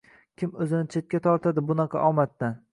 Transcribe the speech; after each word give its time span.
Kim 0.43 0.55
o’zini 0.65 0.87
chetga 0.95 1.23
tortadi 1.29 1.65
bunaqa 1.71 2.05
omaddan? 2.11 2.61